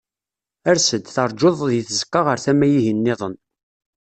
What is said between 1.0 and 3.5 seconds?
terǧuḍ di tzeqqa ar tama-ihin-nniḍen.